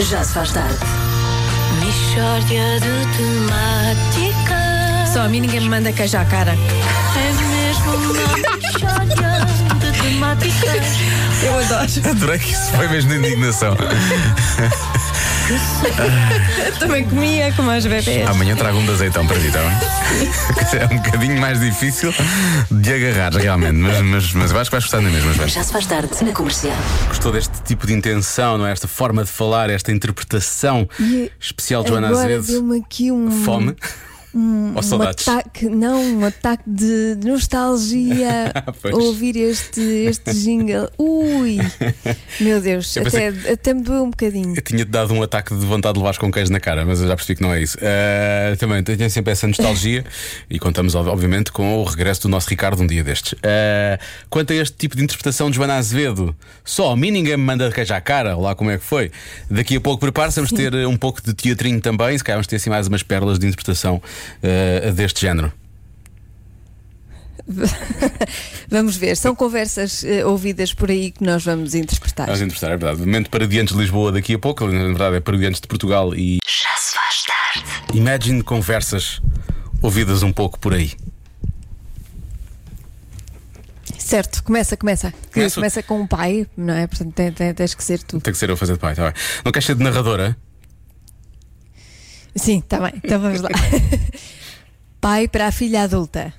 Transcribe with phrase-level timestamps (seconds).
[0.00, 0.78] Já se faz tarde.
[1.80, 5.08] Mishória de temáticas.
[5.12, 6.52] Só a mim ninguém me manda queijo à cara.
[6.52, 9.46] É mesmo uma mishória
[9.80, 10.86] de temáticas.
[11.42, 12.10] Eu adoro.
[12.10, 13.76] Adorei que isso foi mesmo de indignação.
[16.78, 18.28] Também comia como as bebês.
[18.28, 19.78] Amanhã trago um de azeitão para ti, tá bem?
[20.78, 22.12] É um bocadinho mais difícil
[22.70, 23.72] de agarrar, realmente.
[23.74, 25.48] Mas, mas, mas eu acho que vais gostar da mesma, Joana.
[25.48, 26.76] Já se faz tarde na comercial.
[27.08, 28.72] Gostou deste tipo de intenção, não é?
[28.72, 32.46] Esta forma de falar, esta interpretação E especial de Joana Azevedo.
[32.46, 33.30] deu-me aqui um.
[33.44, 33.74] Fome.
[34.34, 35.26] Um saudades.
[35.26, 38.52] ataque, não, um ataque de nostalgia
[38.92, 40.88] ao ouvir este, este jingle.
[40.98, 41.58] Ui,
[42.40, 44.54] meu Deus, Eu até, pensei até me doeu um bocadinho.
[44.54, 47.08] Eu tinha-te dado um ataque de vontade de levar com queijo na cara, mas eu
[47.08, 47.76] já percebi que não é isso.
[47.80, 50.04] Eh, também tenho sempre essa nostalgia
[50.50, 53.34] e contamos, ob- obviamente, com o regresso do nosso Ricardo um dia destes.
[53.42, 57.44] Eh, quanto a este tipo de interpretação de Joana Azevedo, só a mim ninguém me
[57.44, 59.10] manda queijo à cara, lá como é que foi.
[59.50, 62.46] Daqui a pouco prepare-se, vamos ter eh, um pouco de teatrinho também, se calhar vamos
[62.46, 64.02] ter assim mais umas pérolas de interpretação
[64.42, 65.52] eh, deste género.
[68.68, 72.26] Vamos ver, são conversas eh, ouvidas por aí que nós vamos interpretar.
[72.26, 73.00] Vamos interpretar, é verdade.
[73.00, 76.14] Momento para diante de Lisboa daqui a pouco, na verdade é para diante de Portugal
[76.14, 77.98] e Já se faz tarde.
[77.98, 79.22] Imagine conversas
[79.80, 80.92] ouvidas um pouco por aí.
[83.98, 85.10] Certo, começa, começa.
[85.10, 85.54] Que Começo?
[85.56, 86.86] Começa com o pai, não é?
[86.86, 87.14] Portanto,
[87.54, 88.20] tens que ser tu.
[88.20, 89.12] Tem que ser eu a fazer de pai, tá bem.
[89.44, 90.36] Não queres ser de narradora?
[92.34, 93.48] Sim, está bem, então vamos lá.
[95.00, 96.32] pai para a filha adulta.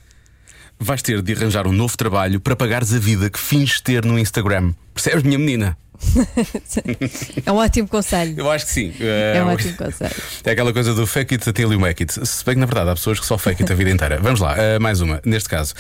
[0.80, 4.18] Vais ter de arranjar um novo trabalho para pagares a vida que finges ter no
[4.18, 4.74] Instagram.
[4.94, 5.78] Percebes, minha menina?
[7.46, 8.36] É um ótimo conselho.
[8.38, 8.94] Eu acho que sim.
[9.00, 10.16] É um ótimo conselho.
[10.46, 12.26] É aquela coisa do fake it until you make it.
[12.26, 14.20] Se bem que na verdade há pessoas que só fake it a vida inteira.
[14.22, 15.22] Vamos lá, eh, mais uma.
[15.26, 15.74] Neste caso,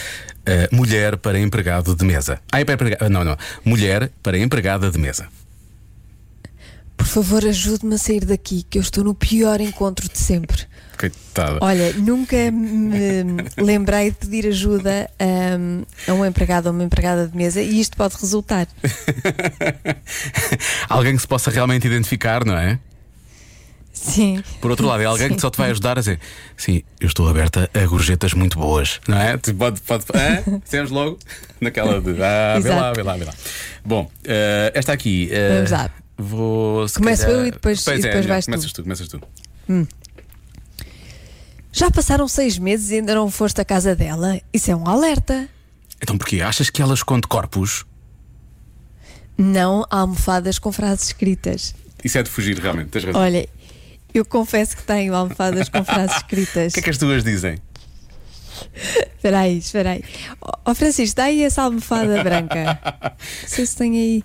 [0.45, 2.39] eh, mulher para empregado de mesa.
[2.52, 3.09] Ah, é para empregado.
[3.09, 3.37] Não, não.
[3.63, 5.27] Mulher para empregada de mesa.
[7.00, 10.64] Por favor, ajude-me a sair daqui, que eu estou no pior encontro de sempre.
[10.97, 11.58] Coitada.
[11.61, 15.09] Olha, nunca me lembrei de pedir ajuda
[15.58, 18.67] hum, a um empregado ou uma empregada de mesa e isto pode resultar.
[20.89, 22.77] Alguém que se possa realmente identificar, não é?
[23.93, 24.43] Sim.
[24.61, 26.20] Por outro lado, é alguém que só te vai ajudar a dizer
[26.55, 29.36] Sim, eu estou aberta a gorjetas muito boas, não é?
[29.36, 31.20] Tu pode, pode, ah, Dizemos logo
[31.60, 33.33] naquela de Ah, vê lá, vê lá, vê lá.
[33.83, 35.27] Bom, eh, esta aqui.
[35.31, 35.89] eh, Vamos lá.
[36.21, 36.85] Vou.
[36.89, 38.52] Começo calhar- eu e depois- Pois e é, depois é, vais tu.
[38.52, 38.83] começas tu.
[38.83, 39.21] Começas tu.
[41.71, 44.39] Já passaram seis meses e ainda não foste à casa dela?
[44.53, 45.47] Isso é um alerta.
[46.02, 46.41] Então porquê?
[46.41, 47.85] Achas que ela esconde corpos?
[49.37, 51.73] Não há almofadas com frases escritas.
[52.03, 53.21] Isso é de fugir, realmente, tens razão.
[53.21, 53.47] Olha,
[54.13, 56.71] eu confesso que tenho almofadas com frases escritas.
[56.71, 57.57] O que é que as duas dizem?
[59.15, 60.03] Espera aí, espera aí.
[60.41, 62.77] Ó ó, Francisco, dá aí essa almofada branca.
[63.43, 64.23] Não sei se tem aí.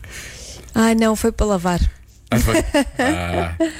[0.74, 1.80] Ah, não, foi para lavar.
[2.30, 2.54] Ah, foi.
[2.98, 3.54] Ah,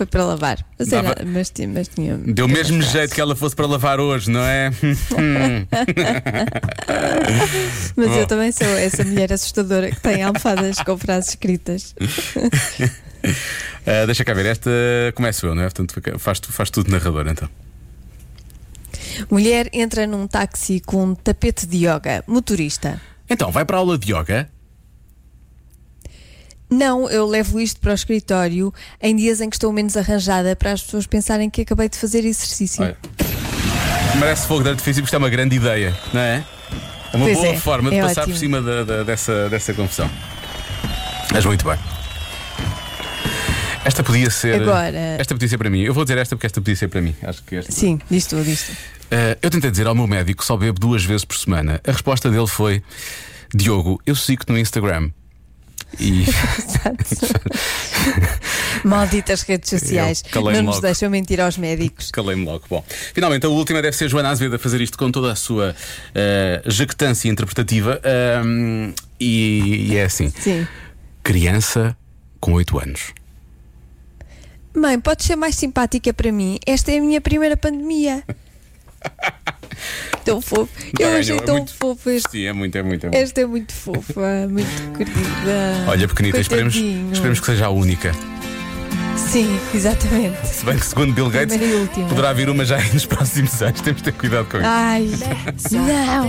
[0.00, 0.64] Foi para lavar.
[0.78, 2.16] Mas, era- mas, tinha, mas tinha.
[2.16, 4.70] deu o mesmo jeito que ela fosse para lavar hoje, não é?
[7.94, 8.14] Mas Bom.
[8.14, 11.94] eu também sou essa mulher assustadora que tem almofadas com frases escritas.
[13.86, 14.70] Ah, deixa cá ver, esta
[15.14, 15.66] começo eu, não é?
[15.66, 17.50] Portanto, faz, faz tudo narrador então.
[19.30, 22.24] Mulher entra num táxi com um tapete de yoga.
[22.26, 22.98] Motorista.
[23.28, 24.48] Então, vai para a aula de yoga?
[26.70, 28.72] Não, eu levo isto para o escritório
[29.02, 32.24] em dias em que estou menos arranjada para as pessoas pensarem que acabei de fazer
[32.24, 32.82] exercício.
[32.84, 32.96] Olha,
[34.18, 36.44] merece fogo de artifício, porque isto é uma grande ideia, não é?
[37.12, 38.34] É uma Pois boa é, forma de é passar ótimo.
[38.36, 40.08] por cima da- da- dessa, dessa confusão.
[41.32, 41.76] Mas muito bem.
[43.84, 44.60] Esta podia ser.
[44.62, 45.80] Agora- Esta podia ser para mim.
[45.80, 47.14] Eu vou dizer esta porque esta podia ser para mim.
[47.22, 47.72] Acho que esta.
[47.72, 48.72] Sim, diz tu, diz tu.
[49.10, 51.80] Eh, eu tentei dizer ao meu médico que só bebo duas vezes por semana.
[51.84, 52.82] A resposta dele foi:
[53.54, 55.10] Diogo, eu sigo-te no Instagram.
[55.98, 56.24] E
[58.84, 60.22] Malditas redes sociais.
[60.34, 60.80] Eu Não nos logo.
[60.80, 62.10] deixam mentir aos médicos.
[62.10, 62.64] calei-me logo.
[62.68, 62.84] Bom,
[63.14, 65.74] finalmente a última deve ser Joana Azevedo a fazer isto com toda a sua
[66.14, 68.00] eh, jactância interpretativa.
[68.04, 70.66] Ahm, e, e é assim: Sim.
[71.22, 71.96] criança
[72.40, 73.12] com 8 anos.
[74.74, 76.58] Mãe, podes ser mais simpática para mim?
[76.64, 78.22] Esta é a minha primeira pandemia.
[80.24, 80.68] tão fofo.
[80.98, 82.30] Eu Não, achei é tão muito- fofo este.
[82.30, 83.06] Sim, é muito, é muito.
[83.06, 83.22] É muito.
[83.22, 85.84] Esta é muito fofa, muito querida.
[85.88, 88.12] Olha, pequenita, esperemos, esperemos que seja a única.
[89.16, 90.44] Sim, exatamente.
[90.46, 91.56] Se bem que, segundo Bill Gates,
[92.08, 93.80] poderá vir uma já aí nos próximos anos.
[93.80, 94.66] Temos de ter cuidado com isso.
[94.66, 95.08] Ai,
[95.70, 96.28] não.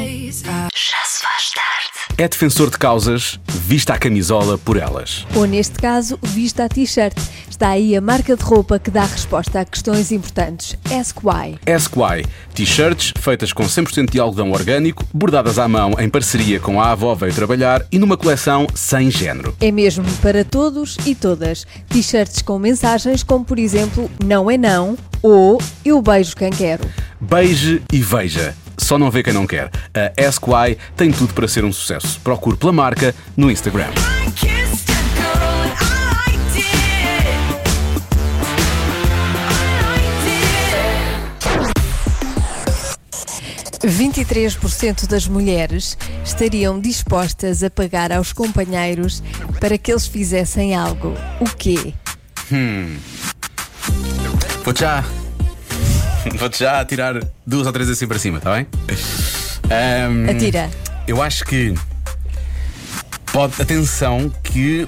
[0.75, 1.91] Já se faz tarde.
[2.17, 5.25] É defensor de causas, vista a camisola por elas.
[5.35, 7.17] Ou neste caso, vista a t-shirt.
[7.61, 10.75] Está aí a marca de roupa que dá resposta a questões importantes.
[10.91, 12.25] Ask Why.
[12.55, 17.13] T-shirts feitas com 100% de algodão orgânico, bordadas à mão em parceria com a avó
[17.13, 19.55] veio trabalhar e numa coleção sem género.
[19.61, 21.67] É mesmo para todos e todas.
[21.87, 26.83] T-shirts com mensagens como, por exemplo, não é não ou eu beijo quem quero.
[27.19, 28.55] Beije e veja.
[28.75, 29.69] Só não vê quem não quer.
[29.93, 32.19] A Why tem tudo para ser um sucesso.
[32.23, 33.91] Procure pela marca no Instagram.
[43.83, 49.23] 23% das mulheres estariam dispostas a pagar aos companheiros
[49.59, 51.15] para que eles fizessem algo.
[51.39, 51.93] O quê?
[54.63, 55.03] Vou-te já.
[56.37, 58.67] Vou-te já tirar duas ou três assim para cima, está bem?
[59.69, 60.69] Ahm, Atira.
[61.07, 61.73] Eu acho que.
[63.31, 64.87] Pode, atenção, que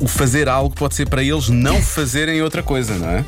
[0.00, 3.24] o fazer algo pode ser para eles não fazerem outra coisa, não é?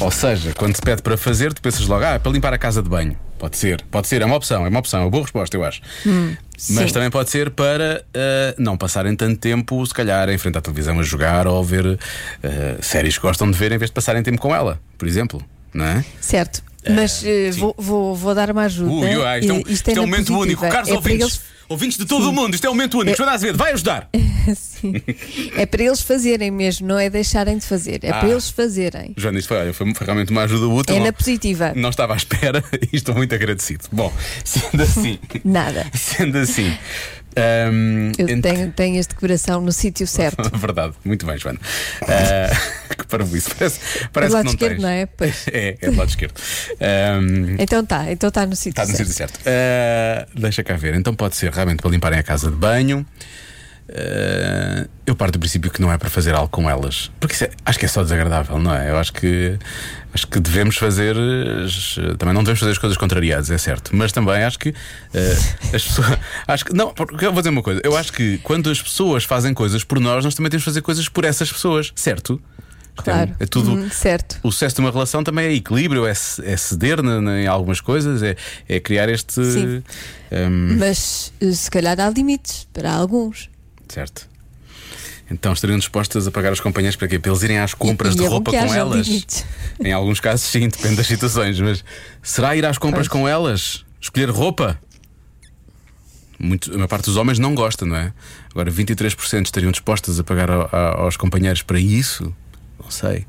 [0.00, 2.58] Ou seja, quando se pede para fazer, tu pensas logo, ah, é para limpar a
[2.58, 3.16] casa de banho.
[3.38, 5.64] Pode ser, pode ser, é uma opção, é uma opção, é uma boa resposta, eu
[5.64, 5.80] acho.
[6.04, 6.86] Mas sim.
[6.92, 10.98] também pode ser para ah, não passarem tanto tempo, se calhar, em frente à televisão
[10.98, 11.98] a jogar ou a ver
[12.42, 15.44] ah, séries que gostam de ver em vez de passarem tempo com ela, por exemplo,
[15.72, 16.04] não é?
[16.20, 16.67] Certo.
[16.88, 17.60] Mas eh, sim.
[17.60, 18.90] vou, vou, vou dar uma ajuda.
[18.90, 20.38] Ui, ui, isto é um, isto é um na momento positiva.
[20.40, 20.60] único.
[20.68, 23.16] Caros é para ouvintes, eles ouvintes de todo o mundo, isto é um momento único.
[23.16, 24.08] Joana Azevedo, vai ajudar.
[24.56, 24.94] Sim.
[25.56, 28.00] É para eles fazerem mesmo, não é deixarem de fazer.
[28.02, 28.14] É Ah.
[28.20, 29.12] para eles fazerem.
[29.16, 30.94] Joana, isto foi, foi, foi realmente uma ajuda útil.
[30.94, 31.72] É não- na positiva.
[31.76, 33.84] Não estava à espera e estou muito agradecido.
[33.92, 34.10] Bom,
[34.44, 35.86] sendo assim, Nada.
[35.94, 36.74] sendo assim.
[37.72, 40.50] Hum, Eu ent- tenho, tenho este coração no sítio certo.
[40.56, 41.58] Verdade, muito bem, Joana.
[42.02, 42.50] Ah,
[42.96, 43.54] que parvoíce.
[43.54, 43.80] Parece,
[44.12, 44.82] parece do lado que não esquerdo, tens.
[44.82, 45.06] não é?
[45.06, 45.44] Pois.
[45.52, 46.34] É, é do lado esquerdo.
[47.20, 49.08] Hum, Então tá, então está no sítio Está no certo.
[49.08, 49.40] sítio certo.
[49.46, 50.94] Ah, deixa cá ver.
[50.94, 53.04] Então pode ser realmente para limparem a casa de banho.
[53.90, 57.10] Ah, eu parto do princípio que não é para fazer algo com elas.
[57.18, 58.90] Porque é- acho que é só desagradável, não é?
[58.90, 59.58] Eu acho que
[60.12, 61.16] acho que devemos fazer.
[61.64, 63.94] as- Também não devemos fazer as coisas contrariadas, é certo.
[63.96, 64.74] Mas também acho que
[65.14, 66.18] ah, as pessoas.
[66.46, 66.74] Acho que.
[66.74, 67.80] Não, porque eu vou dizer uma coisa.
[67.84, 70.82] Eu acho que quando as pessoas fazem coisas por nós, nós também temos de fazer
[70.82, 72.40] coisas por essas pessoas, certo?
[72.96, 73.34] Claro.
[73.38, 73.72] É, tudo.
[73.74, 74.38] Hum, certo.
[74.42, 78.34] O sucesso de uma relação também é equilíbrio, é, é ceder em algumas coisas, é,
[78.68, 79.34] é criar este.
[79.44, 79.82] Sim.
[80.32, 83.48] hum, Mas eh, se calhar há limites para alguns.
[83.88, 84.28] Certo.
[85.30, 87.18] Então estariam dispostas a pagar os companheiros para quê?
[87.18, 89.06] Para eles irem às compras E- de é roupa com elas?
[89.06, 89.44] limites.
[89.78, 91.60] Em alguns casos, sim, depende das situações.
[91.60, 91.84] Mas
[92.22, 93.20] será ir às compras Pois.
[93.22, 93.84] com elas?
[94.00, 94.78] Escolher roupa?
[96.38, 98.12] Muito, a maior parte dos homens não gosta, não é?
[98.50, 102.34] Agora, 23% estariam dispostas a pagar a- a- aos companheiros para isso?
[102.82, 103.26] Não sei.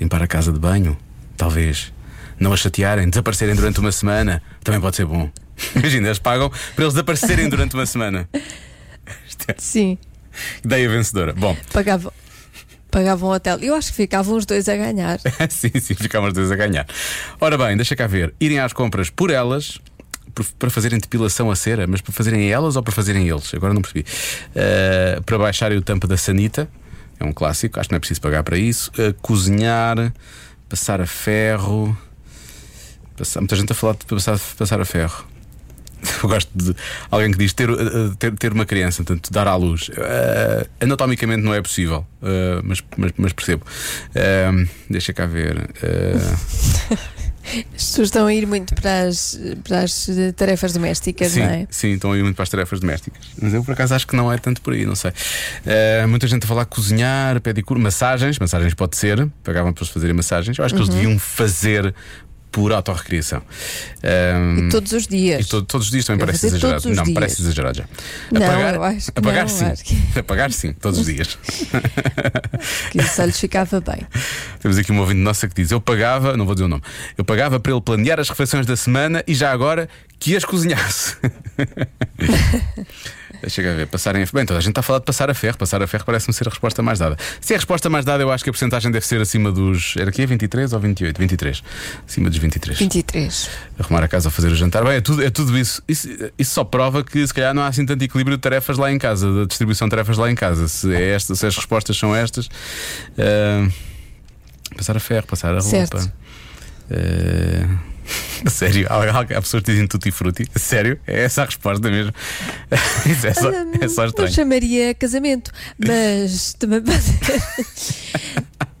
[0.00, 0.96] Limpar a casa de banho?
[1.36, 1.92] Talvez.
[2.38, 4.42] Não a chatearem, desaparecerem durante uma semana?
[4.62, 5.30] Também pode ser bom.
[5.74, 8.28] Imagina, eles pagam para eles desaparecerem durante uma semana.
[9.58, 9.98] Sim.
[10.64, 11.32] ideia vencedora.
[11.32, 12.12] Bom, Pagavam,
[12.90, 13.58] pagavam um hotel.
[13.60, 15.18] Eu acho que ficavam os dois a ganhar.
[15.50, 16.86] sim, sim, ficámos os dois a ganhar.
[17.40, 18.34] Ora bem, deixa cá ver.
[18.40, 19.78] Irem às compras por elas.
[20.58, 23.52] Para fazerem depilação a cera, mas para fazerem elas ou para fazerem eles?
[23.52, 24.06] Agora não percebi.
[24.56, 26.66] Uh, para baixarem o tampo da sanita,
[27.20, 28.90] é um clássico, acho que não é preciso pagar para isso.
[28.92, 30.10] Uh, cozinhar,
[30.70, 31.94] passar a ferro.
[33.14, 35.22] Passar- muita gente a falar de passar, passar a ferro.
[36.22, 36.74] Eu gosto de
[37.10, 39.88] alguém que diz ter, uh, uh, ter, ter uma criança, portanto, dar à luz.
[39.88, 43.64] Uh, anatomicamente não é possível, uh, mas, mas, mas percebo.
[44.10, 45.56] Uh, deixa cá ver.
[45.58, 46.98] Uh,
[47.74, 51.46] As pessoas estão a ir muito para as, para as eh, tarefas domésticas, sim, não
[51.48, 51.66] é?
[51.68, 53.20] sim, estão aí muito para as tarefas domésticas.
[53.40, 55.10] Mas eu por acaso acho que não é tanto por aí, não sei.
[55.10, 58.38] Uh, muita gente a falar cozinhar, pedicure, massagens.
[58.38, 60.56] Massagens pode ser, pagavam para eles fazerem massagens.
[60.56, 60.86] Eu acho que Uhum.
[60.86, 61.92] eles deviam fazer
[62.52, 63.42] por autorrecriação.
[64.04, 65.44] Um, E todos os dias.
[65.46, 66.88] E to- todos os dias também Eu parece exagerado.
[66.94, 67.14] Não, dias.
[67.14, 67.84] parece exagerado já.
[68.30, 69.64] Não, Apagar, eu acho que apagar não, sim.
[69.64, 71.36] acho que- Apagar sim, todos os dias.
[72.92, 74.06] Que só lhes ficava bem.
[74.60, 76.82] Temos aqui uma ouvinte nossa que diz: Eu pagava, não vou dizer o nome,
[77.18, 79.88] eu pagava para ele planear as refeições da semana e já agora
[80.20, 81.16] que as cozinhasse.
[83.42, 85.34] Deixa eu ver, passarem a Bem, toda a gente está a falar de passar a
[85.34, 85.58] ferro.
[85.58, 87.16] Passar a ferro parece-me ser a resposta mais dada.
[87.40, 89.94] Se é a resposta mais dada, eu acho que a porcentagem deve ser acima dos.
[89.96, 91.18] Era aqui 23 ou 28?
[91.18, 91.62] 23.
[92.06, 92.78] Acima dos 23.
[92.78, 93.50] 23.
[93.78, 94.84] Arrumar a casa ou fazer o jantar.
[94.84, 95.82] Bem, é tudo, é tudo isso.
[95.88, 96.08] isso.
[96.38, 98.98] Isso só prova que se calhar não há assim tanto equilíbrio de tarefas lá em
[98.98, 100.68] casa, da distribuição de tarefas lá em casa.
[100.68, 102.48] Se, é esta, se as respostas são estas.
[103.18, 103.68] ah,
[104.76, 105.68] passar a ferro, passar a roupa.
[105.68, 106.12] Certo.
[106.90, 107.91] Ah,
[108.50, 110.46] Sério, há, há, pessoas que dizem tutti frutti.
[110.56, 112.12] Sério, é essa a resposta mesmo.
[113.24, 114.32] É só, é só Não estranho.
[114.32, 117.02] chamaria casamento, mas também pode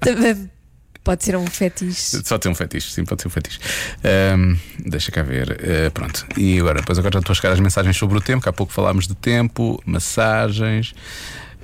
[0.00, 0.50] também
[1.04, 2.22] pode ser um fetiche.
[2.24, 3.58] Só tem um fetiche, sim, pode ser um fetiche.
[4.04, 5.58] Ahm, deixa cá ver.
[5.86, 6.24] Ah, pronto.
[6.36, 8.52] E agora, depois agora já estou a chegar às mensagens sobre o tempo, que há
[8.52, 10.94] pouco falámos de tempo, massagens,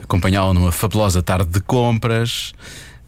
[0.03, 2.53] acompanhá-lo numa fabulosa tarde de compras.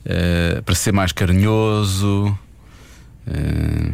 [0.04, 2.36] eh, para ser mais carinhoso.
[3.26, 3.92] eh,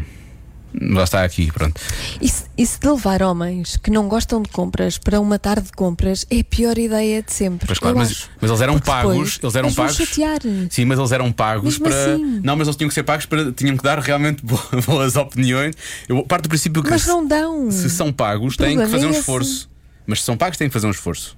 [0.75, 1.81] lá está aqui, pronto.
[2.21, 5.67] E se, e se de levar homens que não gostam de compras para uma tarde
[5.67, 7.67] de compras é a pior ideia de sempre.
[7.67, 9.13] Pois claro, mas, mas eles eram Porque pagos.
[9.13, 9.97] depois Eles eram pagos.
[9.97, 10.39] chatear.
[10.71, 12.15] Sim, mas eles eram pagos Mesmo para.
[12.15, 12.41] assim.
[12.43, 13.53] Não, mas eles tinham que ser pagos para.
[13.53, 15.75] Tinham que dar realmente bo- boas opiniões.
[16.09, 17.71] Eu parto do princípio que Mas não dão.
[17.71, 19.21] se são pagos têm que fazer é um esse.
[19.21, 19.71] esforço.
[20.07, 21.37] Mas se são pagos têm que fazer um esforço.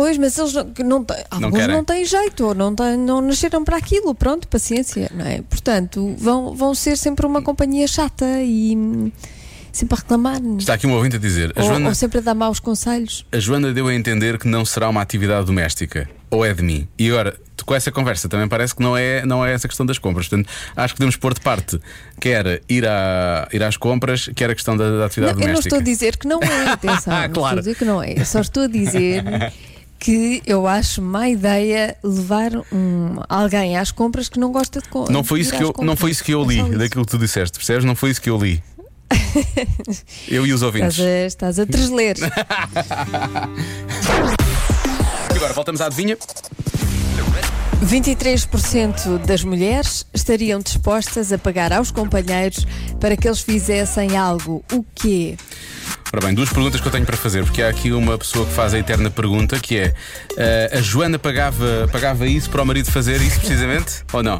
[0.00, 1.74] Pois, mas eles não, não têm, alguns querem.
[1.76, 5.42] não têm jeito, ou não, têm, não nasceram para aquilo, pronto, paciência, não é?
[5.42, 9.10] Portanto, vão, vão ser sempre uma companhia chata e hum,
[9.72, 10.40] sempre a reclamar.
[10.56, 13.26] Está aqui um ouvinte a dizer: a Ou, Joana, ou sempre a dar maus conselhos.
[13.32, 16.08] a Joana deu a entender que não será uma atividade doméstica.
[16.30, 16.86] Ou é de mim.
[16.98, 19.98] E agora, com essa conversa, também parece que não é, não é essa questão das
[19.98, 20.28] compras.
[20.28, 21.80] Portanto, acho que podemos pôr de parte
[22.20, 25.54] quer ir, à, ir às compras, quer a questão da, da atividade Não, eu não
[25.54, 25.68] doméstica.
[25.76, 27.56] estou a dizer que não é, atenção, não estou Claro.
[27.56, 28.12] a dizer que não é.
[28.20, 29.24] Eu só estou a dizer
[29.98, 35.12] que eu acho má ideia levar um, alguém às compras que não gosta de compras.
[35.12, 37.58] Não foi, isso que eu, não foi isso que eu li daquilo que tu disseste,
[37.58, 37.84] percebes?
[37.84, 38.62] Não foi isso que eu li.
[40.28, 40.98] eu e os ouvintes.
[40.98, 42.16] Estás a, estás a tresler.
[45.34, 46.16] Agora voltamos à adivinha.
[47.84, 52.66] 23% das mulheres estariam dispostas a pagar aos companheiros
[53.00, 54.64] para que eles fizessem algo.
[54.72, 55.36] O quê?
[56.10, 58.52] Ora bem, duas perguntas que eu tenho para fazer, porque há aqui uma pessoa que
[58.52, 59.94] faz a eterna pergunta que é:
[60.38, 64.02] eh, a Joana pagava, pagava isso para o marido fazer isso precisamente?
[64.12, 64.38] ou não?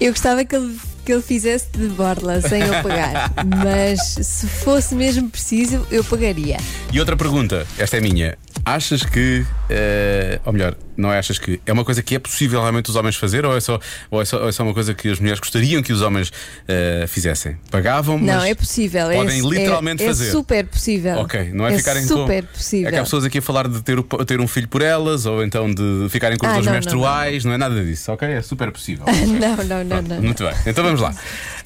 [0.00, 4.94] Eu gostava que ele, que ele fizesse de borla sem eu pagar, mas se fosse
[4.94, 6.58] mesmo preciso, eu pagaria.
[6.92, 8.38] E outra pergunta, esta é minha.
[8.64, 12.60] Achas que, eh, ou melhor, não é achas que é uma coisa que é possível
[12.60, 14.92] realmente os homens fazer ou é só, ou é só, ou é só uma coisa
[14.94, 16.30] que as mulheres gostariam que os homens
[16.68, 17.56] eh, fizessem?
[17.70, 19.08] Pagavam, mas Não, é possível.
[19.10, 20.28] podem é, literalmente é, fazer.
[20.28, 21.16] É super possível.
[21.18, 22.08] Ok, não é, ficarem com.
[22.08, 22.88] super possível.
[22.88, 25.24] É que há pessoas aqui a falar de ter, o- ter um filho por elas
[25.26, 28.12] ou então de ficarem com os Ah, dores não, não, menstruais, não, é nada disso,
[28.12, 28.28] ok?
[28.28, 29.04] É super possível.
[29.40, 30.20] Não, não, não, não.
[30.22, 31.14] Muito bem, então vamos lá.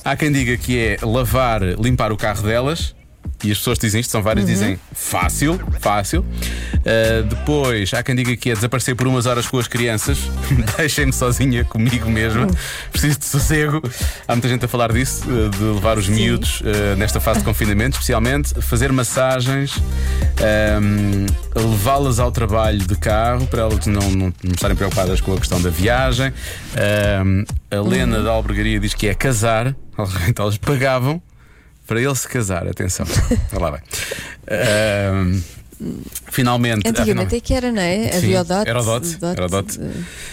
[0.04, 2.94] Há quem diga que é lavar, limpar o carro delas.
[3.44, 6.20] E as pessoas dizem isto, são várias, dizem fácil, fácil.
[6.22, 10.18] Uh, depois há quem diga que é desaparecer por umas horas com as crianças.
[10.78, 12.46] Deixem-me sozinha comigo mesmo.
[12.90, 13.82] Preciso de sossego.
[14.26, 17.44] Há muita gente a falar disso, uh, de levar os miúdos uh, nesta fase de
[17.44, 19.76] confinamento, especialmente fazer massagens,
[20.80, 25.38] um, levá-las ao trabalho de carro para elas não, não, não estarem preocupadas com a
[25.38, 26.32] questão da viagem.
[27.22, 29.76] Um, a Lena da Albergaria diz que é casar,
[30.28, 31.22] então elas pagavam
[31.86, 33.06] para ele se casar, atenção.
[33.52, 33.80] Olha lá bem.
[34.48, 35.40] Ahm,
[36.30, 36.88] finalmente.
[36.88, 38.12] Antigamente ah, é que era, não é?
[38.12, 38.68] Sim, Havia o DOT.
[38.68, 39.80] era o DOT, era o DOT.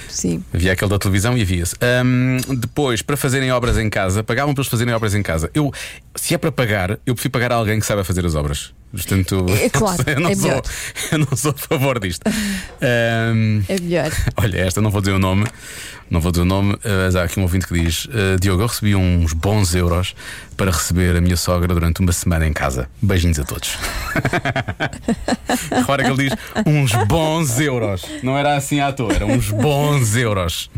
[0.09, 0.43] Sim.
[0.53, 1.75] Havia aquele da televisão e havia-se.
[1.81, 5.49] Ahm, depois, para fazerem obras em casa, pagavam para eles fazerem obras em casa.
[5.53, 5.71] Eu,
[6.15, 8.73] se é para pagar, eu prefiro pagar a alguém que saiba fazer as obras.
[8.91, 10.61] Portanto, É claro, eu não, é sou, melhor.
[11.13, 12.21] eu não sou a favor disto.
[12.81, 14.11] Ahm, É melhor.
[14.37, 15.45] Olha, esta não vou dizer o nome,
[16.09, 18.67] não vou dizer o nome, mas há aqui um ouvinte que diz: eh, Diogo, eu
[18.67, 20.13] recebi uns bons euros
[20.57, 22.89] para receber a minha sogra durante uma semana em casa.
[23.01, 23.77] Beijinhos a todos.
[25.73, 28.03] Repara que ele diz uns bons euros.
[28.21, 30.69] Não era assim à toa, eram uns bons euros.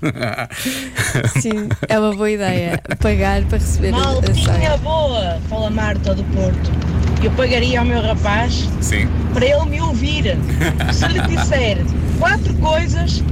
[1.42, 2.80] Sim, é uma boa ideia.
[3.00, 4.78] Pagar para receber a- a Maltinha senha.
[4.78, 6.72] boa, fala Marta do Porto.
[7.24, 9.08] Eu pagaria ao meu rapaz Sim.
[9.34, 10.38] para ele me ouvir.
[10.92, 11.78] Se lhe disser
[12.20, 13.24] quatro coisas,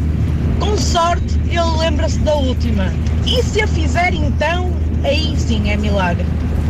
[0.59, 2.91] com sorte ele lembra-se da última.
[3.25, 4.71] E se a fizer então,
[5.03, 6.25] aí sim é milagre.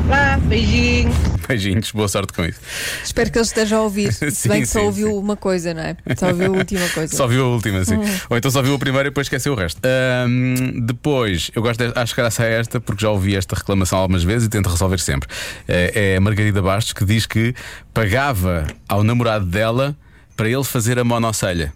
[0.07, 1.30] Vá, beijinho.
[1.51, 2.59] Beijinhos, boa sorte com isso.
[3.03, 4.13] Espero que ele esteja a ouvir.
[4.15, 5.13] Se Sim, bem que só sim, ouviu sim.
[5.17, 5.97] uma coisa, não é?
[6.17, 7.15] Só ouviu a última coisa.
[7.15, 7.95] Só viu a última, sim.
[7.97, 8.19] Hum.
[8.29, 9.81] Ou então só viu a primeira e depois esqueceu o resto.
[9.85, 14.23] Ahm, depois, eu gosto de, acho graça a esta porque já ouvi esta reclamação algumas
[14.23, 15.27] vezes e tento resolver sempre.
[15.67, 17.53] É, é a Margarida Bastos que diz que
[17.93, 19.95] pagava ao namorado dela
[20.37, 21.73] para ele fazer a monocelha.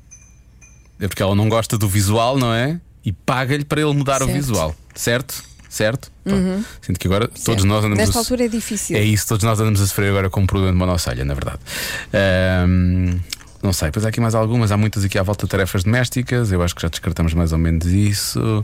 [0.99, 2.79] É porque ela não gosta do visual, não é?
[3.03, 4.29] E paga-lhe para ele mudar o Certo.
[4.29, 4.35] Uhum.
[4.35, 4.75] visual.
[4.95, 5.43] Certo?
[5.75, 6.09] Certo?
[6.23, 6.65] Pronto.
[6.81, 8.95] Sinto que agora todos nós andamos Nesta a- altura é difícil.
[8.95, 11.59] é isso, todos nós andamos a sofrer agora com um problema de monocelha, na verdade.
[12.13, 13.19] Ahm,
[13.61, 16.49] não sei, depois há aqui mais algumas, há muitas aqui à volta de tarefas domésticas,
[16.53, 18.63] eu acho que já descartamos mais ou menos isso,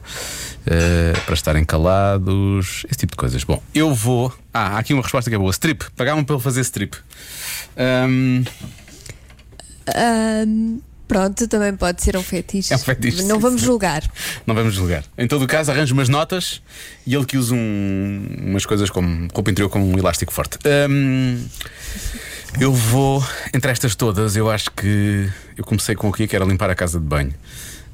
[0.68, 3.44] ah, para estarem calados, esse tipo de coisas.
[3.44, 4.34] Bom, eu vou.
[4.54, 6.96] Ah, há aqui uma resposta que é boa: strip, pagavam para ele fazer strip.
[7.76, 8.44] Ahm,
[9.94, 10.80] Ahm,
[11.12, 12.72] pronto, também pode ser um fetiche.
[12.74, 13.68] É um fetiche, Não sim, vamos sim.
[13.68, 14.02] julgar.
[14.48, 15.04] não vamos julgar.
[15.18, 16.62] Em todo o caso, arranjo umas notas
[17.06, 20.58] e ele que usa um- umas coisas como roupa interior com um elástico forte.
[20.66, 21.38] Ahm,
[22.60, 23.22] eu vou,
[23.54, 26.98] entre estas todas, eu acho que eu comecei com o que era limpar a casa
[27.00, 27.34] de banho.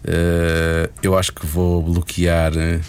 [0.08, 2.80] Ah, eu acho que vou bloquear ah,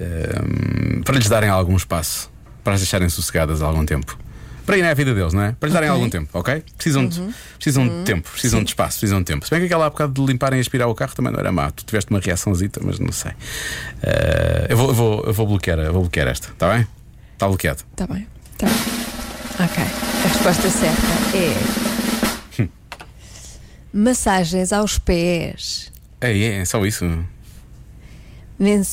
[0.00, 2.30] ahm, para lhes darem algum espaço,
[2.62, 4.16] para as deixarem sossegadas há algum tempo.
[4.66, 5.52] Para irem à vida deles, não é?
[5.52, 5.96] Para lhes darem Ok.
[5.96, 6.04] Uhum.
[6.04, 6.62] algum tempo, ok?
[6.76, 7.22] Precisam, de,
[7.54, 9.44] precisam de tempo, precisam de espaço, precisam de tempo.
[9.44, 11.50] Se bem que aquela há bocado de limparem e aspirar o carro também não era
[11.52, 11.70] má.
[11.70, 13.32] Tu tiveste uma reaçãozita, mas não sei.
[14.02, 16.86] Eh, eu, vou, eu, vou, eu vou bloquear, eu vou bloquear esta, está bem?
[17.32, 17.82] Está bloqueado.
[17.94, 18.26] Tá bem.
[18.58, 18.76] Tá bem.
[19.66, 19.84] Ok.
[20.24, 22.62] A resposta certa é.
[22.62, 22.68] Hum.
[23.92, 25.92] Massagens aos pés.
[26.20, 27.04] É, é, é só isso.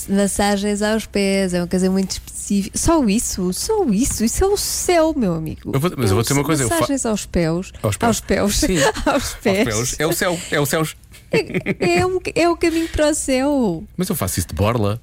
[0.10, 1.54] Massagens aos pés.
[1.54, 2.78] É uma coisa muito específica.
[2.78, 4.24] Só isso, só isso.
[4.24, 5.72] Isso é o céu, meu amigo.
[5.74, 7.72] Eu vou- mas eu vou dizer uma coisa, Massagens aos pés.
[7.82, 8.10] Aos pés.
[8.10, 8.56] Aos pés.
[8.58, 8.78] Sim.
[9.06, 9.68] aos pés.
[9.68, 10.00] Aos pés.
[10.00, 10.84] É o céu, é o céu.
[11.32, 13.84] É, um- é o caminho para o céu.
[13.98, 15.02] Mas eu faço isso de borla.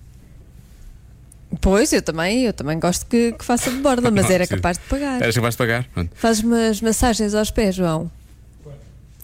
[1.60, 4.54] Pois, eu também, eu também gosto que, que faça de borda, mas Não, era sim.
[4.54, 5.20] capaz de pagar.
[5.20, 5.88] Eras capaz de pagar?
[6.14, 8.10] Fazes umas massagens aos pés, João.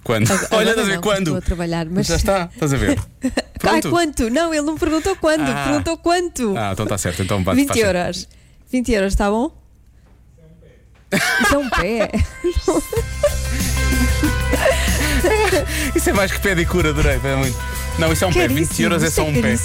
[0.07, 0.31] Quando?
[0.33, 1.37] Agora Olha, estás a ver quando?
[1.37, 2.07] a trabalhar, mas.
[2.07, 2.97] Já está, estás a ver?
[3.57, 3.91] Ah, Pronto.
[3.91, 4.31] quanto?
[4.31, 5.65] Não, ele não perguntou quando, Ah.
[5.67, 6.55] perguntou quanto.
[6.57, 7.23] Ah, então está certo.
[7.23, 7.97] Então bate 20 faz sentido.
[7.97, 8.29] euros.
[8.71, 9.51] 20 euros, está bom?
[11.43, 12.11] Isso é um pé.
[15.97, 17.19] Isso é mais que pedicura, adorei.
[17.25, 17.59] É muito.
[17.99, 18.47] Não, isso é um pé.
[18.47, 19.57] 20 Caríssimo, euros é só um pé.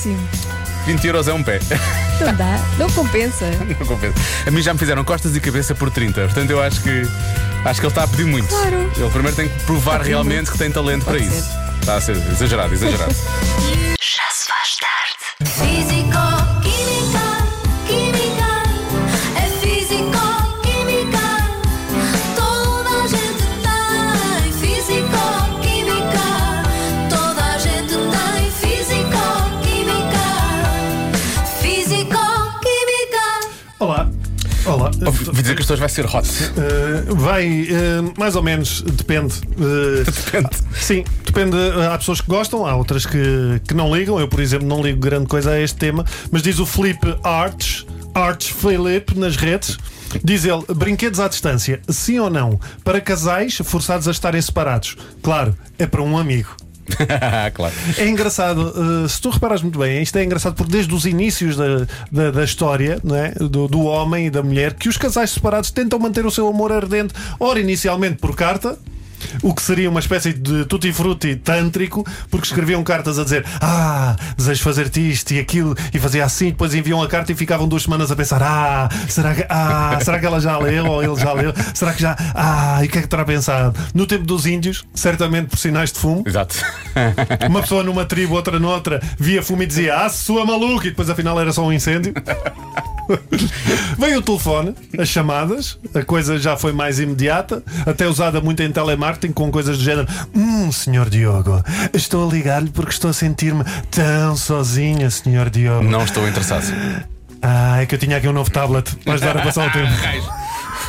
[0.81, 0.97] Caríssimo.
[0.97, 1.59] 20 euros é um pé.
[2.19, 3.45] Não dá, não compensa.
[3.79, 4.13] Não compensa.
[4.45, 6.21] A mim já me fizeram costas e cabeça por 30.
[6.21, 7.01] Portanto, eu acho que
[7.65, 8.47] acho que ele está a pedir muito.
[8.47, 8.91] Claro.
[8.95, 10.51] Ele primeiro tem que provar realmente muito.
[10.51, 11.37] que tem talento Pode para ser.
[11.37, 11.49] isso.
[11.79, 13.13] Está a ser exagerado, exagerado.
[14.01, 15.90] Já se faz tarde.
[34.71, 34.89] Olá.
[35.05, 36.25] Ouvi dizer que isto hoje vai ser hot.
[36.25, 39.33] Uh, vai, uh, mais ou menos, depende.
[39.57, 40.49] Uh, Depende.
[40.73, 41.57] Sim, depende.
[41.91, 44.17] Há pessoas que gostam, há outras que, que não ligam.
[44.17, 46.05] Eu, por exemplo, não ligo grande coisa a este tema.
[46.31, 49.77] Mas diz o Felipe Arts, Arts Felipe, nas redes.
[50.23, 52.57] Diz ele: brinquedos à distância, sim ou não?
[52.81, 54.95] Para casais forçados a estarem separados.
[55.21, 56.55] Claro, é para um amigo.
[57.53, 57.73] claro.
[57.97, 61.55] É engraçado, uh, se tu reparas muito bem, isto é engraçado porque desde os inícios
[61.55, 63.31] da, da, da história não é?
[63.31, 66.71] do, do homem e da mulher, que os casais separados tentam manter o seu amor
[66.71, 68.77] ardente, ora inicialmente por carta.
[69.41, 74.15] O que seria uma espécie de tutti frutti tântrico, porque escreviam cartas a dizer Ah,
[74.37, 77.83] desejo fazer-te isto e aquilo, e fazia assim, depois enviam a carta e ficavam duas
[77.83, 81.33] semanas a pensar: Ah, será que, ah, será que ela já leu ou ele já
[81.33, 81.53] leu?
[81.73, 82.15] Será que já.
[82.35, 83.77] Ah, e o que é que terá pensado?
[83.93, 86.55] No tempo dos índios, certamente por sinais de fumo, Exato.
[87.47, 90.87] uma pessoa numa tribo, outra noutra, via fumo e dizia Ah, sua maluca!
[90.87, 92.13] E depois afinal era só um incêndio.
[93.97, 98.71] Veio o telefone, as chamadas, a coisa já foi mais imediata, até usada muito em
[98.71, 103.63] telemarketing com coisas do género: Hum, senhor Diogo, estou a ligar-lhe porque estou a sentir-me
[103.89, 105.83] tão sozinha, senhor Diogo.
[105.83, 106.65] Não estou interessado.
[107.41, 109.91] Ah, é que eu tinha aqui um novo tablet para ajudar a passar o tempo.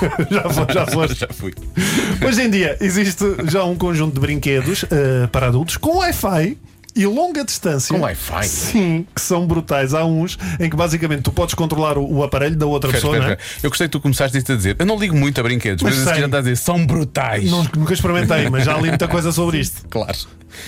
[0.31, 1.21] já foi, já foste.
[1.21, 1.55] Já fui.
[2.27, 6.59] Hoje em dia existe já um conjunto de brinquedos eh, para adultos com Wi-Fi
[6.95, 7.95] e longa distância.
[7.95, 8.45] Com Wi-Fi?
[8.47, 9.95] Sim, que são brutais.
[9.95, 13.17] Há uns em que basicamente tu podes controlar o, o aparelho da outra Espera, pessoa,
[13.17, 13.67] espera, é?
[13.67, 14.77] Eu gostei que tu começaste isto a dizer.
[14.79, 17.51] Eu não ligo muito a brinquedos, mas, Mas já está a dizer, são brutais.
[17.51, 19.83] Não, nunca experimentei, mas já li muita coisa sobre isto.
[19.93, 20.17] Claro.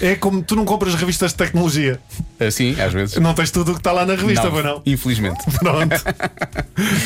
[0.00, 2.00] É como tu não compras revistas de tecnologia,
[2.38, 3.16] Assim, às vezes.
[3.16, 4.82] não tens tudo o que está lá na revista, pois não?
[4.84, 5.38] Infelizmente.
[5.58, 5.94] Pronto.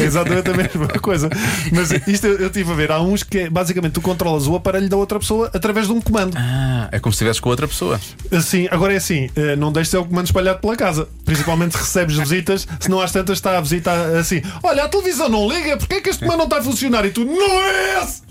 [0.00, 1.28] É exatamente a mesma coisa.
[1.72, 2.90] Mas isto eu, eu estive a ver.
[2.90, 6.00] Há uns que é, basicamente tu controlas o aparelho da outra pessoa através de um
[6.00, 6.34] comando.
[6.36, 8.00] Ah, é como se estivesses com outra pessoa.
[8.32, 11.08] Assim, agora é assim, eh, não deixes o comando espalhado pela casa.
[11.24, 15.28] Principalmente se recebes visitas, se não às tantas está a visita assim: olha, a televisão
[15.28, 17.04] não liga, porque é que este comando não está a funcionar?
[17.04, 18.22] E tu, não é esse!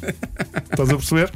[0.71, 1.31] Estás a perceber?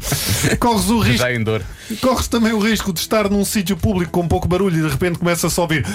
[0.60, 1.19] Corres o risco.
[1.19, 1.62] Já em dor.
[2.02, 5.20] Corres também o risco de estar num sítio público com pouco barulho e de repente
[5.20, 5.86] começa-se a ouvir.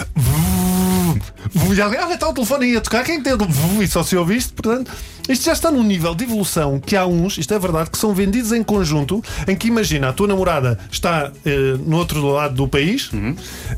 [1.75, 3.33] E alguém, ah, está o telefone aí a tocar, quem tem?
[3.81, 4.91] E só se ouve isto, portanto,
[5.29, 8.15] isto já está num nível de evolução que há uns, isto é verdade, que são
[8.15, 12.69] vendidos em conjunto, em que imagina, a tua namorada está eh, no outro lado do
[12.69, 13.11] país,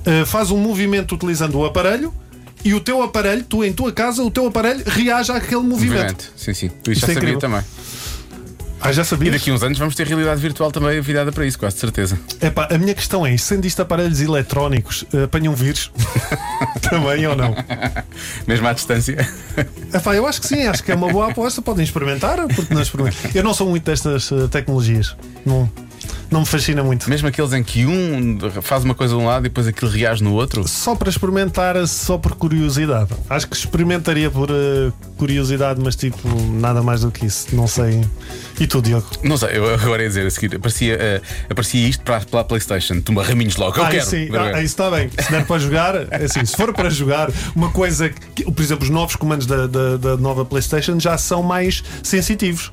[0.05, 2.13] eh, faz um movimento utilizando o aparelho.
[2.65, 6.01] E o teu aparelho, tu em tua casa, o teu aparelho reage àquele movimento.
[6.01, 6.31] Obviamente.
[6.37, 6.67] Sim, sim.
[6.89, 7.39] Isto já é sabia incrível.
[7.39, 7.63] também.
[8.81, 9.33] Ah, já E sabias?
[9.35, 12.19] daqui a uns anos vamos ter realidade virtual também virada para isso, quase de certeza.
[12.41, 15.91] Epá, a minha questão é: sendo isto aparelhos eletrónicos, eh, apanham vírus?
[16.89, 17.55] Também ou não?
[18.47, 19.29] Mesmo à distância.
[19.93, 21.61] Epá, eu acho que sim, acho que é uma boa aposta.
[21.61, 23.31] Podem experimentar, porque não experimentam.
[23.35, 25.17] Eu não sou muito destas eh, tecnologias.
[25.45, 25.69] Não,
[26.31, 27.09] não me fascina muito.
[27.09, 30.23] Mesmo aqueles em que um faz uma coisa de um lado e depois aquilo reage
[30.23, 30.67] no outro.
[30.69, 33.11] Só para experimentar, só por curiosidade.
[33.29, 37.55] Acho que experimentaria por eh, curiosidade, mas tipo, nada mais do que isso.
[37.55, 38.05] Não sei.
[38.61, 39.07] E tu, Diogo?
[39.23, 42.45] Não sei, eu agora ia dizer a seguir, aparecia, eh, aparecia isto para, para a
[42.45, 43.01] Playstation.
[43.01, 43.79] Tu raminhos logo.
[43.79, 44.07] Eu ah, quero.
[44.07, 45.11] sim, ah, isso está bem.
[45.19, 48.85] Se der para jogar, é assim, se for para jogar, uma coisa que, por exemplo,
[48.85, 52.71] os novos comandos da, da, da nova PlayStation já são mais sensitivos.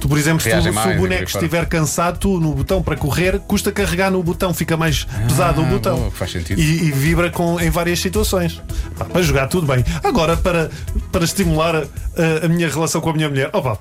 [0.00, 2.82] Tu, por exemplo, se, tu- Reagem se mais, o boneco estiver cansado, tu no botão
[2.82, 5.94] para correr, custa carregar no botão, fica mais pesado o botão.
[5.94, 6.60] Ah, boa, faz sentido.
[6.60, 8.60] E, e vibra com, em várias situações.
[8.98, 9.84] Pá, para jogar, tudo bem.
[10.04, 10.70] Agora, para,
[11.10, 13.78] para estimular a, a minha relação com a minha mulher, opa,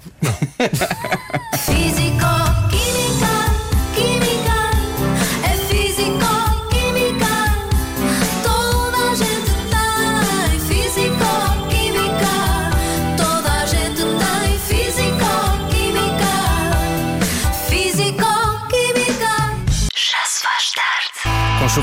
[1.65, 2.25] Físico,
[2.69, 2.74] química,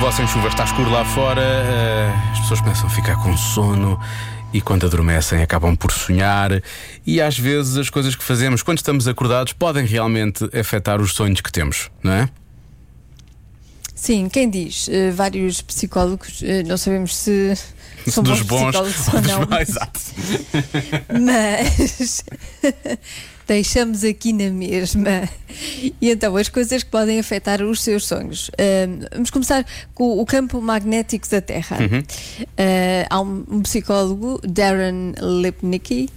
[0.03, 3.37] chuva ou sem chuva, está escuro lá fora, eh, as pessoas começam a ficar com
[3.37, 4.01] sono
[4.53, 6.51] e quando adormecem acabam por sonhar.
[7.07, 11.41] E às vezes as coisas que fazemos quando estamos acordados podem realmente afetar os sonhos
[11.41, 12.29] que temos, não é?
[13.95, 14.89] Sim, quem diz?
[14.89, 17.57] Eh, vários psicólogos, eh, não sabemos se
[18.11, 19.61] são dos bons, bons psicólogos ou não.
[19.61, 20.01] Exato.
[21.25, 22.25] mas
[23.47, 25.29] deixamos aqui na mesma.
[26.01, 28.51] E então, as coisas que podem afetar os seus sonhos.
[28.59, 31.77] Ahm, vamos começar com o campo magnético da Terra.
[32.57, 36.09] Ah, há um, um psicólogo, Darren Lipnicki,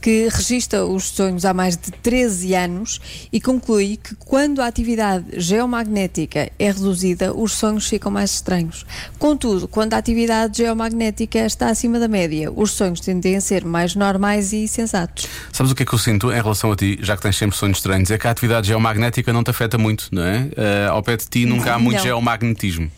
[0.00, 3.00] que registra os sonhos há mais de 13 anos
[3.32, 8.86] e conclui que quando a atividade geomagnética é reduzida, os sonhos ficam mais estranhos.
[9.18, 13.94] Contudo, quando a atividade geomagnética está acima da média, os sonhos tendem a ser mais
[13.94, 15.26] normais e sensatos.
[15.52, 17.56] Sabes o que é que eu sinto em relação a ti, já que tens sempre
[17.56, 18.10] sonhos estranhos?
[18.10, 20.48] É que a atividade geomagnética não te afeta muito, não é?
[20.56, 22.02] Eh, ao pé de ti nunca há muito Não.
[22.04, 22.90] geomagnetismo.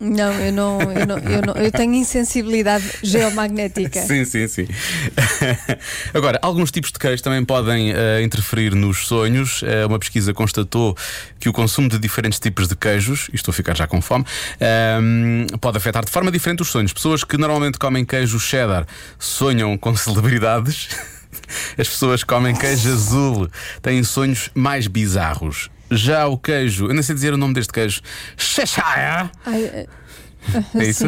[0.00, 4.00] Não, eu não, eu não, eu não, eu tenho insensibilidade geomagnética.
[4.02, 4.68] Sim, sim, sim.
[6.14, 9.60] Agora, alguns tipos de queijo também podem eh, interferir nos sonhos.
[9.64, 10.96] Eh, uma pesquisa constatou
[11.40, 14.24] que o consumo de diferentes tipos de queijos, e estou a ficar já com fome,
[14.60, 16.92] ehm, pode afetar de forma diferente os sonhos.
[16.92, 18.86] Pessoas que normalmente comem queijo cheddar
[19.18, 20.90] sonham com celebridades.
[21.76, 23.50] As pessoas que comem queijo azul
[23.82, 25.68] têm sonhos mais bizarros.
[25.90, 28.00] Já o queijo, eu nem sei dizer o nome deste queijo,
[28.36, 29.86] Cheshire, Ai, eh,
[30.74, 31.04] é isso?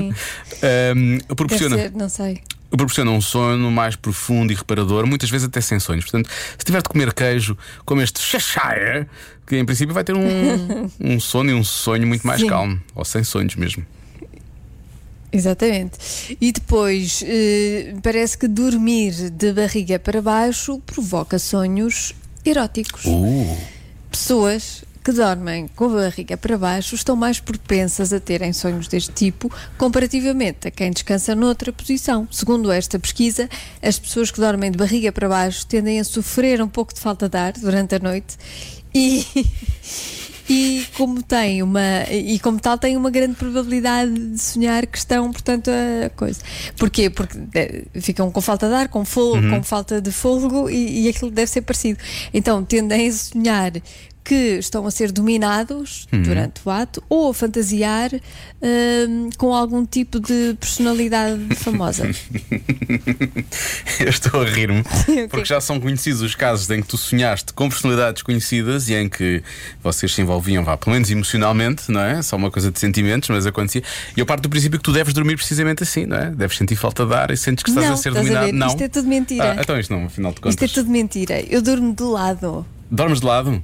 [0.60, 2.40] Deve proporciona ser, não sei.
[2.70, 6.04] proporciona um sono mais profundo e reparador, muitas vezes até sem sonhos.
[6.04, 9.06] Portanto, se tiver de comer queijo como este Cheshire,
[9.46, 10.20] que em princípio vai ter um,
[11.00, 12.48] um sono e um sonho muito mais Sim.
[12.48, 13.84] calmo, ou sem sonhos mesmo.
[15.32, 16.36] Exatamente.
[16.40, 22.14] E depois, eh, parece que dormir de barriga para baixo provoca sonhos
[22.44, 23.04] eróticos.
[23.04, 23.56] Uh,
[24.10, 29.12] Pessoas que dormem com a barriga para baixo estão mais propensas a terem sonhos deste
[29.12, 32.28] tipo comparativamente a quem descansa noutra posição.
[32.30, 33.48] Segundo esta pesquisa,
[33.82, 37.28] as pessoas que dormem de barriga para baixo tendem a sofrer um pouco de falta
[37.28, 38.36] de ar durante a noite
[38.94, 39.24] e.
[40.52, 45.30] E como tem uma e como tal tem uma grande probabilidade de sonhar que estão,
[45.30, 46.40] portanto, a coisa.
[46.76, 47.08] Porquê?
[47.08, 49.58] Porque eh, ficam com falta de ar, com, fôlego, Uhum.
[49.58, 52.00] com falta de fôlego e, e aquilo deve ser parecido.
[52.34, 53.72] Então tendem a sonhar
[54.24, 56.22] que estão a ser dominados Uhum.
[56.22, 58.10] durante o ato ou a fantasiar
[58.62, 62.08] hum, com algum tipo de personalidade famosa.
[64.00, 65.26] eu estou a rir-me, quê?
[65.28, 69.08] porque já são conhecidos os casos em que tu sonhaste com personalidades conhecidas e em
[69.08, 69.42] que
[69.82, 72.22] vocês se envolviam, vá, pelo menos emocionalmente, não é?
[72.22, 73.82] Só uma coisa de sentimentos, mas acontecia.
[74.16, 76.30] E eu parto do princípio que tu deves dormir precisamente assim, não é?
[76.30, 78.46] Deves sentir falta de ar e sentes que estás Não, a ser estás a dominado.
[78.46, 78.52] ver?
[78.52, 78.66] não.
[78.68, 79.52] Isto é tudo mentira.
[79.52, 80.54] Ah, então isto não, afinal de contas.
[80.54, 81.40] Isto é tudo mentira.
[81.48, 82.66] Eu durmo de lado.
[82.90, 83.62] Dormes de lado?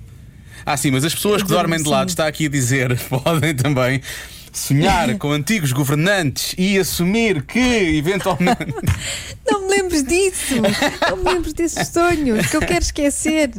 [0.65, 4.01] Ah, sim, mas as pessoas que dormem de lado, está aqui a dizer, podem também
[4.57, 8.75] sonhar com antigos governantes e assumir que, eventualmente.
[9.47, 10.55] Não me lembres disso.
[11.09, 13.51] Não me lembres desses sonhos que eu quero esquecer.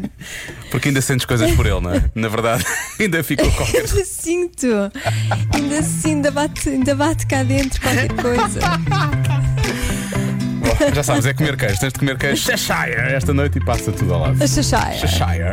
[0.71, 2.03] Porque ainda sentes coisas por ele, não é?
[2.15, 2.65] Na verdade,
[2.99, 4.67] ainda ficou qualquer Ainda sinto.
[5.53, 8.59] Ainda sinto, ainda bate, ainda bate cá dentro qualquer coisa.
[10.93, 11.79] Já sabes, é comer queijo.
[11.79, 14.43] Tens de comer queijo Cheshire esta noite e passa tudo ao lado.
[14.43, 14.97] A Chachai.
[14.97, 15.51] Cheshire.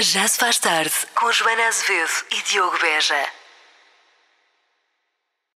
[0.00, 3.37] Já se faz tarde com Joana Azevedo e Diogo Beja.